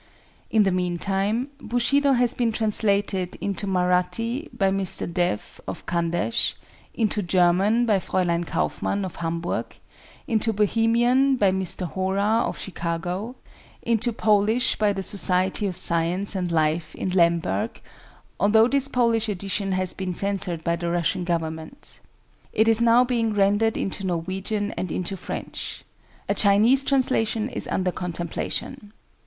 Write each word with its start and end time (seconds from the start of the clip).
In 0.49 0.63
the 0.63 0.71
meantime, 0.71 1.51
Bushido 1.59 2.13
has 2.13 2.33
been 2.33 2.51
translated 2.51 3.37
into 3.39 3.67
Mahratti 3.67 4.49
by 4.51 4.71
Mr. 4.71 5.05
Dev 5.05 5.61
of 5.67 5.85
Khandesh, 5.85 6.55
into 6.95 7.21
German 7.21 7.85
by 7.85 7.99
Fräulein 7.99 8.47
Kaufmann 8.47 9.05
of 9.05 9.17
Hamburg, 9.17 9.77
into 10.25 10.53
Bohemian 10.53 11.35
by 11.35 11.51
Mr. 11.51 11.85
Hora 11.85 12.41
of 12.47 12.57
Chicago, 12.57 13.35
into 13.83 14.11
Polish 14.11 14.75
by 14.75 14.91
the 14.91 15.03
Society 15.03 15.67
of 15.67 15.75
Science 15.77 16.35
and 16.35 16.51
Life 16.51 16.95
in 16.95 17.11
Lemberg,—although 17.11 18.67
this 18.69 18.87
Polish 18.87 19.29
edition 19.29 19.73
has 19.73 19.93
been 19.93 20.15
censured 20.15 20.63
by 20.63 20.75
the 20.75 20.89
Russian 20.89 21.25
Government. 21.25 21.99
It 22.53 22.67
is 22.67 22.81
now 22.81 23.03
being 23.03 23.35
rendered 23.35 23.77
into 23.77 24.07
Norwegian 24.07 24.71
and 24.71 24.91
into 24.91 25.15
French. 25.15 25.83
A 26.27 26.33
Chinese 26.33 26.83
translation 26.83 27.47
is 27.49 27.67
under 27.67 27.91
contemplation. 27.91 28.93